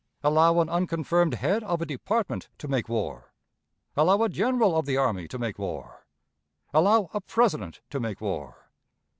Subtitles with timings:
[0.23, 3.35] Allow an unconfirmed head of a department to make war?
[3.95, 6.07] Allow a general of the army to make war?
[6.73, 8.71] Allow a President to make war?